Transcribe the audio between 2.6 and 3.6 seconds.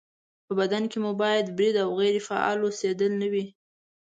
اوسېدل نه وي